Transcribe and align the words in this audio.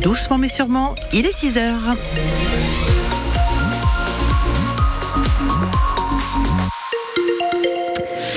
doucement 0.00 0.38
mais 0.38 0.48
sûrement, 0.48 0.94
il 1.12 1.26
est 1.26 1.32
6 1.32 1.58
heures. 1.58 1.94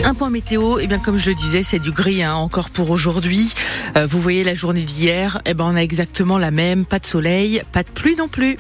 Un 0.06 0.14
point 0.14 0.30
météo, 0.30 0.80
et 0.80 0.86
eh 0.86 0.88
bien 0.88 0.98
comme 0.98 1.18
je 1.18 1.30
le 1.30 1.36
disais, 1.36 1.62
c'est 1.62 1.80
du 1.80 1.92
gris 1.92 2.24
hein, 2.24 2.34
encore 2.34 2.70
pour 2.70 2.90
aujourd'hui. 2.90 3.54
Euh, 3.96 4.08
vous 4.08 4.20
voyez 4.20 4.44
la 4.44 4.54
journée 4.54 4.82
d'hier, 4.82 5.40
eh 5.46 5.54
ben 5.54 5.66
on 5.66 5.76
a 5.76 5.82
exactement 5.82 6.38
la 6.38 6.52
même, 6.52 6.86
pas 6.86 7.00
de 7.00 7.06
soleil, 7.06 7.62
pas 7.72 7.84
de 7.84 7.90
pluie 7.90 8.16
non 8.16 8.28
plus. 8.28 8.58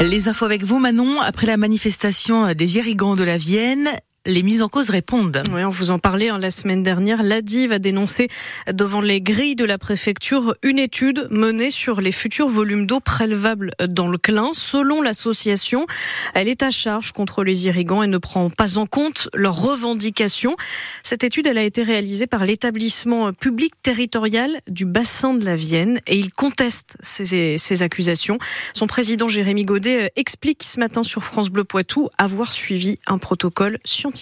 Les 0.00 0.28
infos 0.28 0.44
avec 0.44 0.64
vous 0.64 0.78
Manon, 0.78 1.20
après 1.20 1.46
la 1.46 1.56
manifestation 1.56 2.52
des 2.54 2.76
irrigants 2.76 3.14
de 3.14 3.24
la 3.24 3.36
Vienne, 3.36 3.88
les 4.26 4.42
mises 4.42 4.62
en 4.62 4.68
cause 4.68 4.88
répondent. 4.88 5.42
Oui, 5.52 5.64
on 5.64 5.70
vous 5.70 5.90
en 5.90 5.98
parlait 5.98 6.30
hein, 6.30 6.38
la 6.38 6.50
semaine 6.50 6.82
dernière. 6.82 7.22
L'ADIV 7.22 7.72
a 7.72 7.78
dénoncé 7.78 8.28
devant 8.72 9.02
les 9.02 9.20
grilles 9.20 9.56
de 9.56 9.66
la 9.66 9.76
préfecture 9.76 10.54
une 10.62 10.78
étude 10.78 11.28
menée 11.30 11.70
sur 11.70 12.00
les 12.00 12.12
futurs 12.12 12.48
volumes 12.48 12.86
d'eau 12.86 13.00
prélevables 13.00 13.72
dans 13.86 14.08
le 14.08 14.16
Clin. 14.16 14.50
Selon 14.52 15.02
l'association, 15.02 15.86
elle 16.32 16.48
est 16.48 16.62
à 16.62 16.70
charge 16.70 17.12
contre 17.12 17.44
les 17.44 17.66
irrigants 17.66 18.02
et 18.02 18.06
ne 18.06 18.16
prend 18.16 18.48
pas 18.48 18.78
en 18.78 18.86
compte 18.86 19.28
leurs 19.34 19.60
revendications. 19.60 20.56
Cette 21.02 21.22
étude, 21.22 21.46
elle 21.46 21.58
a 21.58 21.62
été 21.62 21.82
réalisée 21.82 22.26
par 22.26 22.46
l'établissement 22.46 23.32
public 23.32 23.74
territorial 23.82 24.50
du 24.68 24.86
bassin 24.86 25.34
de 25.34 25.44
la 25.44 25.56
Vienne 25.56 26.00
et 26.06 26.16
il 26.16 26.32
conteste 26.32 26.96
ces, 27.00 27.58
ces 27.58 27.82
accusations. 27.82 28.38
Son 28.72 28.86
président 28.86 29.28
Jérémy 29.28 29.64
Godet 29.64 30.12
explique 30.16 30.62
ce 30.62 30.80
matin 30.80 31.02
sur 31.02 31.24
France 31.24 31.50
Bleu 31.50 31.64
Poitou 31.64 32.08
avoir 32.16 32.52
suivi 32.52 32.98
un 33.06 33.18
protocole 33.18 33.78
scientifique. 33.84 34.13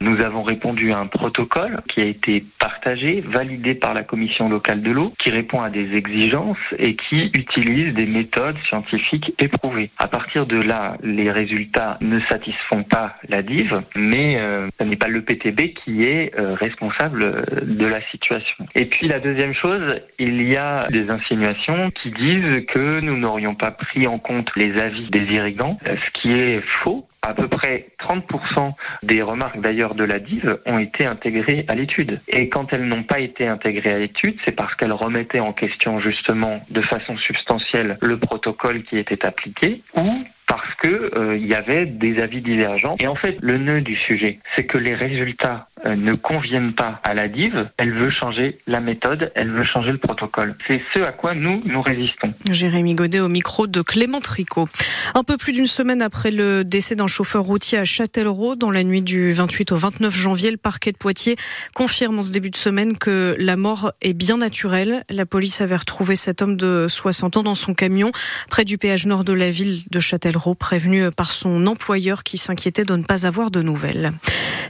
Nous 0.00 0.20
avons 0.22 0.42
répondu 0.42 0.92
à 0.92 0.98
un 0.98 1.06
protocole 1.06 1.80
qui 1.92 2.00
a 2.00 2.04
été 2.04 2.44
partagé, 2.58 3.22
validé 3.22 3.74
par 3.74 3.94
la 3.94 4.02
commission 4.02 4.48
locale 4.48 4.82
de 4.82 4.90
l'eau, 4.90 5.12
qui 5.18 5.30
répond 5.30 5.60
à 5.60 5.70
des 5.70 5.94
exigences 5.94 6.58
et 6.78 6.96
qui 6.96 7.30
utilise 7.36 7.94
des 7.94 8.06
méthodes 8.06 8.56
scientifiques 8.68 9.34
éprouvées. 9.38 9.90
À 9.98 10.08
partir 10.08 10.46
de 10.46 10.56
là, 10.56 10.96
les 11.02 11.30
résultats 11.30 11.98
ne 12.00 12.20
satisfont 12.30 12.84
pas 12.84 13.16
la 13.28 13.42
DIV, 13.42 13.82
mais 13.96 14.36
euh, 14.40 14.68
ce 14.78 14.84
n'est 14.84 14.96
pas 14.96 15.08
le 15.08 15.22
PTB 15.22 15.74
qui 15.84 16.02
est 16.02 16.38
euh, 16.38 16.54
responsable 16.54 17.44
de 17.62 17.86
la 17.86 18.00
situation. 18.10 18.66
Et 18.74 18.86
puis 18.86 19.08
la 19.08 19.18
deuxième 19.18 19.54
chose, 19.54 19.96
il 20.18 20.42
y 20.42 20.56
a 20.56 20.86
des 20.88 21.08
insinuations 21.10 21.90
qui 22.02 22.10
disent 22.10 22.64
que 22.66 23.00
nous 23.00 23.16
n'aurions 23.16 23.54
pas 23.54 23.70
pris 23.70 24.06
en 24.06 24.18
compte 24.18 24.50
les 24.56 24.80
avis 24.80 25.08
des 25.10 25.24
irrigants, 25.34 25.78
ce 25.84 26.20
qui 26.20 26.30
est 26.30 26.62
faux 26.82 27.06
à 27.24 27.34
peu 27.34 27.48
près 27.48 27.88
30% 28.00 28.74
des 29.02 29.22
remarques 29.22 29.60
d'ailleurs 29.60 29.94
de 29.94 30.04
la 30.04 30.18
DIV 30.18 30.58
ont 30.66 30.78
été 30.78 31.06
intégrées 31.06 31.64
à 31.68 31.74
l'étude. 31.74 32.20
Et 32.28 32.48
quand 32.48 32.72
elles 32.72 32.86
n'ont 32.86 33.04
pas 33.04 33.20
été 33.20 33.46
intégrées 33.46 33.92
à 33.92 33.98
l'étude, 33.98 34.36
c'est 34.44 34.54
parce 34.54 34.74
qu'elles 34.74 34.92
remettaient 34.92 35.40
en 35.40 35.52
question 35.52 36.00
justement 36.00 36.60
de 36.70 36.82
façon 36.82 37.16
substantielle 37.16 37.98
le 38.02 38.18
protocole 38.18 38.82
qui 38.84 38.98
était 38.98 39.26
appliqué 39.26 39.82
ou 39.96 40.24
parce 40.46 40.74
que 40.82 41.16
euh, 41.16 41.36
il 41.36 41.46
y 41.46 41.54
avait 41.54 41.86
des 41.86 42.18
avis 42.22 42.42
divergents. 42.42 42.96
Et 43.00 43.08
en 43.08 43.14
fait, 43.14 43.36
le 43.40 43.58
nœud 43.58 43.80
du 43.80 43.96
sujet, 43.96 44.38
c'est 44.54 44.64
que 44.64 44.78
les 44.78 44.94
résultats 44.94 45.68
euh, 45.73 45.73
ne 45.84 46.14
conviennent 46.14 46.74
pas 46.74 47.00
à 47.04 47.14
la 47.14 47.28
DIV, 47.28 47.68
elle 47.76 47.92
veut 47.92 48.10
changer 48.10 48.58
la 48.66 48.80
méthode, 48.80 49.32
elle 49.34 49.50
veut 49.50 49.64
changer 49.64 49.92
le 49.92 49.98
protocole. 49.98 50.56
C'est 50.66 50.80
ce 50.94 51.00
à 51.02 51.12
quoi 51.12 51.34
nous, 51.34 51.62
nous 51.64 51.82
résistons. 51.82 52.32
Jérémy 52.50 52.94
Godet 52.94 53.20
au 53.20 53.28
micro 53.28 53.66
de 53.66 53.82
Clément 53.82 54.20
Tricot. 54.20 54.68
Un 55.14 55.22
peu 55.22 55.36
plus 55.36 55.52
d'une 55.52 55.66
semaine 55.66 56.02
après 56.02 56.30
le 56.30 56.64
décès 56.64 56.96
d'un 56.96 57.06
chauffeur 57.06 57.44
routier 57.44 57.78
à 57.78 57.84
Châtellerault, 57.84 58.56
dans 58.56 58.70
la 58.70 58.82
nuit 58.82 59.02
du 59.02 59.32
28 59.32 59.72
au 59.72 59.76
29 59.76 60.16
janvier, 60.16 60.50
le 60.50 60.56
parquet 60.56 60.92
de 60.92 60.96
Poitiers 60.96 61.36
confirme 61.74 62.18
en 62.18 62.22
ce 62.22 62.32
début 62.32 62.50
de 62.50 62.56
semaine 62.56 62.96
que 62.96 63.36
la 63.38 63.56
mort 63.56 63.92
est 64.00 64.14
bien 64.14 64.38
naturelle. 64.38 65.04
La 65.10 65.26
police 65.26 65.60
avait 65.60 65.76
retrouvé 65.76 66.16
cet 66.16 66.42
homme 66.42 66.56
de 66.56 66.86
60 66.88 67.36
ans 67.36 67.42
dans 67.42 67.54
son 67.54 67.74
camion 67.74 68.10
près 68.48 68.64
du 68.64 68.78
péage 68.78 69.06
nord 69.06 69.24
de 69.24 69.32
la 69.32 69.50
ville 69.50 69.82
de 69.90 70.00
Châtellerault, 70.00 70.54
prévenu 70.54 71.10
par 71.16 71.30
son 71.30 71.66
employeur 71.66 72.22
qui 72.22 72.38
s'inquiétait 72.38 72.84
de 72.84 72.96
ne 72.96 73.02
pas 73.02 73.26
avoir 73.26 73.50
de 73.50 73.62
nouvelles. 73.62 74.12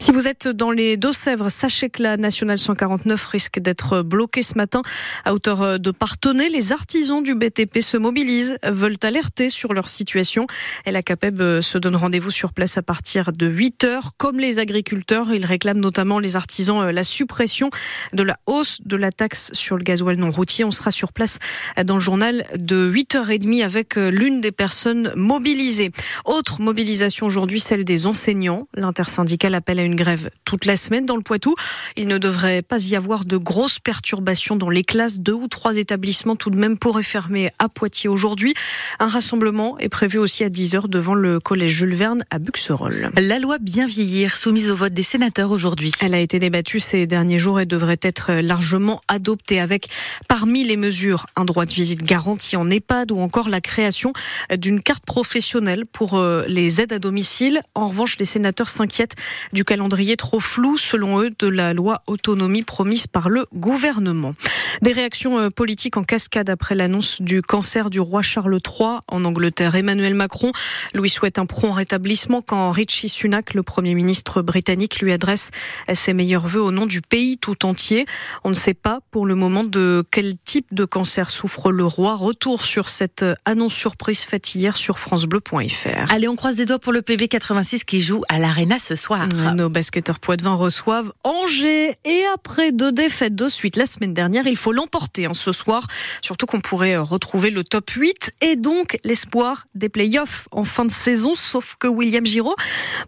Si 0.00 0.10
vous 0.10 0.26
êtes 0.28 0.48
dans 0.48 0.70
les 0.70 0.96
Deux-Sèvres, 1.04 1.50
sachez 1.50 1.90
que 1.90 2.02
la 2.02 2.16
nationale 2.16 2.58
149 2.58 3.26
risque 3.26 3.58
d'être 3.58 4.00
bloquée 4.00 4.40
ce 4.40 4.54
matin 4.56 4.80
à 5.26 5.34
hauteur 5.34 5.78
de 5.78 5.90
Partenay. 5.90 6.48
Les 6.48 6.72
artisans 6.72 7.22
du 7.22 7.34
BTP 7.34 7.80
se 7.80 7.98
mobilisent, 7.98 8.56
veulent 8.66 8.96
alerter 9.02 9.50
sur 9.50 9.74
leur 9.74 9.86
situation. 9.86 10.46
Et 10.86 10.92
la 10.92 11.02
CAPEB 11.02 11.42
euh, 11.42 11.60
se 11.60 11.76
donne 11.76 11.94
rendez-vous 11.94 12.30
sur 12.30 12.54
place 12.54 12.78
à 12.78 12.82
partir 12.82 13.32
de 13.32 13.46
8 13.46 13.84
heures. 13.84 14.12
Comme 14.16 14.38
les 14.38 14.58
agriculteurs, 14.60 15.30
ils 15.30 15.44
réclament 15.44 15.80
notamment 15.80 16.20
les 16.20 16.36
artisans 16.36 16.80
euh, 16.80 16.90
la 16.90 17.04
suppression 17.04 17.68
de 18.14 18.22
la 18.22 18.38
hausse 18.46 18.78
de 18.82 18.96
la 18.96 19.12
taxe 19.12 19.50
sur 19.52 19.76
le 19.76 19.84
gasoil 19.84 20.16
non 20.16 20.30
routier. 20.30 20.64
On 20.64 20.70
sera 20.70 20.90
sur 20.90 21.12
place 21.12 21.38
dans 21.84 21.96
le 21.96 22.00
journal 22.00 22.46
de 22.56 22.90
8h30 22.90 23.62
avec 23.62 23.98
euh, 23.98 24.08
l'une 24.08 24.40
des 24.40 24.52
personnes 24.52 25.12
mobilisées. 25.16 25.92
Autre 26.24 26.62
mobilisation 26.62 27.26
aujourd'hui, 27.26 27.60
celle 27.60 27.84
des 27.84 28.06
enseignants. 28.06 28.68
L'intersyndicale 28.72 29.54
appelle 29.54 29.80
à 29.80 29.84
une 29.84 29.96
grève 29.96 30.30
toute 30.46 30.64
la 30.64 30.76
semaine 30.76 30.93
dans 31.02 31.16
le 31.16 31.22
Poitou. 31.22 31.54
Il 31.96 32.08
ne 32.08 32.18
devrait 32.18 32.62
pas 32.62 32.84
y 32.86 32.96
avoir 32.96 33.24
de 33.24 33.36
grosses 33.36 33.78
perturbations 33.78 34.56
dans 34.56 34.70
les 34.70 34.82
classes. 34.82 35.20
Deux 35.20 35.32
ou 35.32 35.48
trois 35.48 35.76
établissements 35.76 36.36
tout 36.36 36.50
de 36.50 36.56
même 36.56 36.78
pourraient 36.78 37.02
fermer 37.02 37.50
à 37.58 37.68
Poitiers 37.68 38.08
aujourd'hui. 38.08 38.54
Un 38.98 39.08
rassemblement 39.08 39.78
est 39.78 39.88
prévu 39.88 40.18
aussi 40.18 40.44
à 40.44 40.48
10h 40.48 40.88
devant 40.88 41.14
le 41.14 41.40
collège 41.40 41.72
Jules 41.72 41.94
Verne 41.94 42.24
à 42.30 42.38
Buxerolles. 42.38 43.10
La 43.16 43.38
loi 43.38 43.58
bien 43.58 43.86
vieillir 43.86 44.36
soumise 44.36 44.70
au 44.70 44.76
vote 44.76 44.92
des 44.92 45.02
sénateurs 45.02 45.50
aujourd'hui. 45.50 45.92
Elle 46.00 46.14
a 46.14 46.20
été 46.20 46.38
débattue 46.38 46.80
ces 46.80 47.06
derniers 47.06 47.38
jours 47.38 47.60
et 47.60 47.66
devrait 47.66 47.98
être 48.02 48.32
largement 48.32 49.00
adoptée 49.08 49.60
avec 49.60 49.88
parmi 50.28 50.64
les 50.64 50.76
mesures 50.76 51.26
un 51.36 51.44
droit 51.44 51.66
de 51.66 51.72
visite 51.72 52.02
garanti 52.02 52.56
en 52.56 52.70
EHPAD 52.70 53.12
ou 53.12 53.18
encore 53.18 53.48
la 53.48 53.60
création 53.60 54.12
d'une 54.56 54.82
carte 54.82 55.04
professionnelle 55.04 55.86
pour 55.86 56.18
euh, 56.18 56.44
les 56.48 56.80
aides 56.80 56.92
à 56.92 56.98
domicile. 56.98 57.60
En 57.74 57.88
revanche, 57.88 58.16
les 58.18 58.24
sénateurs 58.24 58.68
s'inquiètent 58.68 59.16
du 59.52 59.64
calendrier 59.64 60.16
trop 60.16 60.40
flou, 60.40 60.76
selon 60.84 61.20
eux, 61.20 61.30
de 61.38 61.46
la 61.46 61.72
loi 61.74 62.02
autonomie 62.06 62.62
promise 62.62 63.06
par 63.06 63.28
le 63.28 63.46
gouvernement. 63.54 64.34
Des 64.82 64.92
réactions 64.92 65.38
euh, 65.38 65.48
politiques 65.50 65.96
en 65.96 66.04
cascade 66.04 66.50
après 66.50 66.74
l'annonce 66.74 67.20
du 67.20 67.42
cancer 67.42 67.90
du 67.90 68.00
roi 68.00 68.22
Charles 68.22 68.58
III 68.64 68.98
en 69.08 69.24
Angleterre. 69.24 69.74
Emmanuel 69.74 70.14
Macron 70.14 70.52
lui 70.94 71.08
souhaite 71.08 71.38
un 71.38 71.46
prompt 71.46 71.72
rétablissement 71.72 72.42
quand 72.42 72.70
Richie 72.70 73.08
Sunak, 73.08 73.54
le 73.54 73.62
Premier 73.62 73.94
ministre 73.94 74.42
britannique, 74.42 75.00
lui 75.00 75.12
adresse 75.12 75.50
ses 75.92 76.12
meilleurs 76.12 76.46
voeux 76.46 76.62
au 76.62 76.70
nom 76.70 76.86
du 76.86 77.02
pays 77.02 77.38
tout 77.38 77.66
entier. 77.66 78.06
On 78.44 78.50
ne 78.50 78.54
sait 78.54 78.74
pas 78.74 79.00
pour 79.10 79.26
le 79.26 79.34
moment 79.34 79.64
de 79.64 80.04
quel 80.10 80.36
type 80.36 80.66
de 80.72 80.84
cancer 80.84 81.30
souffre 81.30 81.72
le 81.72 81.84
roi. 81.84 82.16
Retour 82.16 82.64
sur 82.64 82.88
cette 82.88 83.24
annonce 83.44 83.74
surprise 83.74 84.22
faite 84.22 84.54
hier 84.54 84.76
sur 84.76 84.98
francebleu.fr. 84.98 86.12
Allez, 86.12 86.28
on 86.28 86.36
croise 86.36 86.56
des 86.56 86.66
doigts 86.66 86.78
pour 86.78 86.92
le 86.92 87.00
PB86 87.00 87.84
qui 87.84 88.00
joue 88.00 88.22
à 88.28 88.38
l'Arena 88.38 88.78
ce 88.78 88.94
soir. 88.94 89.28
Nos 89.54 89.68
basketteurs 89.68 90.20
poitevins 90.20 90.54
reçoivent 90.54 91.12
Angers 91.24 91.96
et 92.04 92.22
après 92.34 92.72
deux 92.72 92.92
défaites 92.92 93.34
de 93.34 93.48
suite 93.48 93.76
la 93.76 93.86
semaine 93.86 94.14
dernière, 94.14 94.46
il 94.46 94.56
faut 94.56 94.63
l'emporter 94.72 95.26
hein, 95.26 95.34
ce 95.34 95.52
soir. 95.52 95.86
Surtout 96.22 96.46
qu'on 96.46 96.60
pourrait 96.60 96.96
euh, 96.96 97.02
retrouver 97.02 97.50
le 97.50 97.64
top 97.64 97.90
8 97.90 98.32
et 98.40 98.56
donc 98.56 98.96
l'espoir 99.04 99.66
des 99.74 99.88
playoffs 99.88 100.48
en 100.50 100.64
fin 100.64 100.84
de 100.84 100.90
saison. 100.90 101.34
Sauf 101.34 101.76
que 101.78 101.86
William 101.86 102.24
Giraud, 102.24 102.56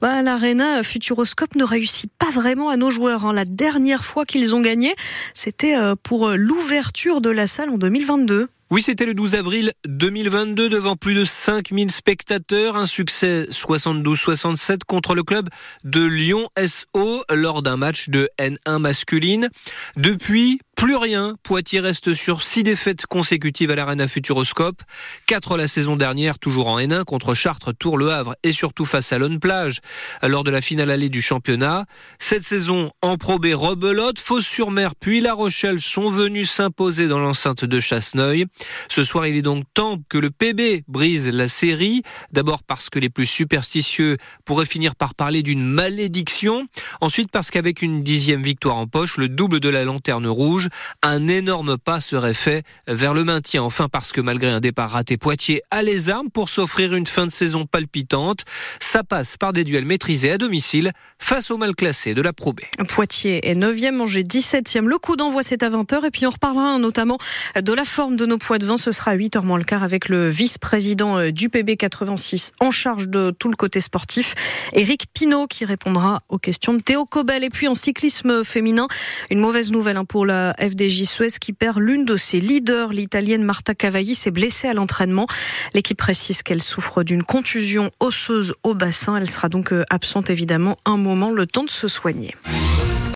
bah, 0.01 0.23
l'Arena 0.23 0.83
Futuroscope 0.83 1.55
ne 1.55 1.65
réussit 1.65 2.11
pas 2.19 2.31
vraiment 2.31 2.69
à 2.69 2.77
nos 2.77 2.91
joueurs. 2.91 3.27
Hein. 3.27 3.33
La 3.33 3.45
dernière 3.45 4.05
fois 4.05 4.25
qu'ils 4.25 4.55
ont 4.55 4.61
gagné, 4.61 4.95
c'était 5.35 5.77
euh, 5.77 5.95
pour 6.03 6.29
euh, 6.29 6.37
l'ouverture 6.37 7.21
de 7.21 7.31
la 7.31 7.47
salle 7.47 7.71
en 7.71 7.79
2022. 7.79 8.49
Oui, 8.69 8.83
c'était 8.83 9.07
le 9.07 9.15
12 9.15 9.37
avril 9.37 9.73
2022 9.87 10.69
devant 10.69 10.97
plus 10.97 11.15
de 11.15 11.25
5000 11.25 11.93
spectateurs. 11.93 12.75
Un 12.75 12.87
succès 12.87 13.47
72-67 13.53 14.81
contre 14.89 15.15
le 15.15 15.23
club 15.23 15.49
de 15.85 16.05
Lyon 16.05 16.49
SO 16.67 17.23
lors 17.33 17.63
d'un 17.63 17.77
match 17.77 18.09
de 18.09 18.29
N1 18.41 18.79
masculine. 18.79 19.51
Depuis, 19.97 20.59
plus 20.77 20.95
rien. 20.95 21.37
Poitiers 21.43 21.81
reste 21.81 22.13
sur 22.13 22.43
six 22.43 22.63
défaites 22.63 23.07
consécutives 23.07 23.71
à 23.71 23.75
l'Arena 23.75 24.07
Futuroscope. 24.07 24.83
Quatre 25.27 25.57
la 25.57 25.67
saison 25.67 25.97
dernière, 25.97 26.39
toujours 26.39 26.69
en 26.69 26.79
N1 26.79 27.05
contre 27.05 27.35
Chartres, 27.35 27.75
Tours, 27.75 27.97
Le 27.97 28.13
Havre 28.13 28.37
et 28.43 28.53
surtout 28.53 28.85
face 28.85 29.11
à 29.13 29.19
Lone 29.19 29.41
Plage 29.41 29.81
lors 30.23 30.45
de 30.45 30.51
la 30.51 30.61
finale 30.61 30.91
allée 30.91 31.09
du 31.09 31.23
championnat. 31.23 31.87
Cette 32.19 32.45
saison 32.45 32.93
en 33.01 33.17
Pro 33.17 33.39
B, 33.39 33.47
Rebelote, 33.55 34.19
Fos-sur-Mer 34.19 34.95
puis 34.95 35.21
La 35.21 35.33
Rochelle 35.33 35.81
sont 35.81 36.11
venus 36.11 36.51
s'imposer 36.51 37.09
dans 37.09 37.19
l'enceinte 37.19 37.65
de 37.65 37.81
Chasseneuil. 37.81 38.45
Ce 38.89 39.03
soir, 39.03 39.27
il 39.27 39.37
est 39.37 39.43
donc 39.43 39.65
temps 39.73 39.99
que 40.11 40.19
le 40.19 40.31
PB 40.31 40.85
brise 40.89 41.29
la 41.29 41.49
série. 41.49 42.03
D'abord 42.33 42.63
parce 42.63 42.91
que 42.91 42.99
les 42.99 43.09
plus 43.09 43.27
superstitieux 43.27 44.19
pourraient 44.45 44.67
finir 44.67 44.95
par 44.95 45.15
parler 45.15 45.43
d'une 45.43 45.65
malédiction. 45.65 46.67
Ensuite 47.01 47.31
parce 47.31 47.51
qu'avec 47.51 47.81
une 47.81 48.03
dixième 48.03 48.43
victoire 48.43 48.77
en 48.77 48.87
poche, 48.87 49.17
le 49.17 49.31
double 49.31 49.59
de 49.59 49.71
la 49.71 49.85
lanterne 49.85 50.27
rouge, 50.27 50.66
un 51.03 51.29
énorme 51.29 51.79
pas 51.79 52.01
serait 52.01 52.35
fait 52.35 52.65
vers 52.87 53.15
le 53.15 53.25
maintien. 53.25 53.63
Enfin, 53.63 53.89
parce 53.89 54.13
que 54.13 54.21
malgré 54.21 54.51
un 54.51 54.61
départ 54.61 54.91
raté, 54.91 55.17
Poitiers 55.17 55.63
a 55.71 55.83
les 55.83 56.11
armes 56.11 56.31
pour 56.31 56.49
s'offrir 56.49 56.95
une 56.95 57.07
fin 57.07 57.27
de 57.27 57.33
saison 57.33 57.67
palpitante. 57.67 58.45
Ça 58.81 59.03
passe 59.05 59.37
par 59.37 59.53
des 59.53 59.65
duels 59.65 59.85
maîtrisés 59.85 60.33
à 60.33 60.39
domicile 60.39 60.93
face 61.19 61.51
au 61.51 61.57
mal 61.57 61.75
classé 61.75 62.15
de 62.15 62.23
la 62.23 62.33
Pro 62.33 62.53
B. 62.53 62.61
Poitiers 62.89 63.49
est 63.49 63.55
9e, 63.55 64.01
Angers 64.01 64.23
17e. 64.23 64.87
Le 64.87 64.99
coup 64.99 65.17
d'envoi 65.17 65.43
c'est 65.43 65.63
à 65.63 65.71
20h 65.71 66.07
et 66.07 66.11
puis 66.11 66.27
on 66.27 66.31
reparlera 66.31 66.79
notamment 66.79 67.19
de 67.61 67.73
la 67.73 67.85
forme 67.85 68.17
de 68.17 68.27
nos 68.27 68.39
poids 68.39 68.59
de 68.59 68.67
vin. 68.67 68.77
Ce 68.77 68.93
sera 68.93 69.13
à 69.13 69.17
8h 69.17 69.43
moins 69.43 69.59
le 69.59 69.65
quart 69.65 69.83
avec 69.83 70.09
le 70.09 70.29
vice-président 70.29 71.19
euh, 71.19 71.31
du 71.31 71.49
PB 71.49 71.77
86 71.77 72.53
en 72.61 72.71
charge 72.71 73.09
de 73.09 73.31
tout 73.31 73.49
le 73.49 73.57
côté 73.57 73.81
sportif, 73.81 74.35
Eric 74.73 75.07
Pinault, 75.13 75.47
qui 75.47 75.65
répondra 75.65 76.21
aux 76.29 76.39
questions 76.39 76.75
de 76.75 76.81
Théo 76.81 77.05
Cobel. 77.05 77.45
Et 77.45 77.51
puis 77.51 77.69
en 77.69 77.75
cyclisme 77.75 78.45
féminin, 78.45 78.89
une 79.31 79.41
mauvaise 79.41 79.71
nouvelle 79.71 79.97
hein, 79.97 80.05
pour 80.05 80.27
la 80.27 80.55
FDJ 80.61 81.05
Suez 81.05 81.33
qui 81.41 81.53
perd 81.53 81.79
l'une 81.79 82.05
de 82.05 82.17
ses 82.17 82.41
leaders. 82.41 82.93
L'italienne 82.93 83.43
Marta 83.43 83.75
Cavalli 83.75 84.15
s'est 84.15 84.31
blessée 84.31 84.69
à 84.69 84.75
l'entraînement. 84.75 85.27
L'équipe 85.75 85.99
précise 85.99 86.43
qu'elle 86.43 86.63
souffre 86.63 87.03
d'une 87.03 87.23
contusion 87.23 87.91
osseuse 88.01 88.55
au 88.63 88.75
bassin. 88.75 89.17
Elle 89.17 89.29
sera 89.29 89.49
donc 89.49 89.73
euh, 89.73 89.85
absente 89.91 90.31
évidemment 90.31 90.77
un 90.85 90.97
moment, 90.97 91.31
le 91.31 91.47
temps 91.47 91.65
de 91.65 91.71
se 91.71 91.89
soigner. 91.89 92.35